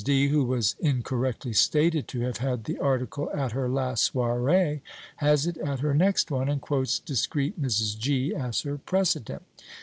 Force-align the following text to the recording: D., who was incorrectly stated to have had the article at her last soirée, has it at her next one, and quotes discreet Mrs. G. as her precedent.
D., 0.03 0.29
who 0.29 0.43
was 0.45 0.75
incorrectly 0.79 1.53
stated 1.53 2.07
to 2.07 2.21
have 2.21 2.37
had 2.37 2.63
the 2.63 2.79
article 2.79 3.29
at 3.35 3.51
her 3.51 3.69
last 3.69 4.13
soirée, 4.15 4.81
has 5.17 5.45
it 5.45 5.57
at 5.57 5.81
her 5.81 5.93
next 5.93 6.31
one, 6.31 6.49
and 6.49 6.59
quotes 6.59 6.97
discreet 6.97 7.61
Mrs. 7.61 7.99
G. 7.99 8.33
as 8.33 8.61
her 8.61 8.79
precedent. 8.79 9.43